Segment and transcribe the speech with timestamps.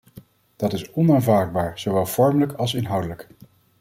[0.55, 3.27] Dat is onaanvaardbaar, zowel vormelijk als inhoudelijk.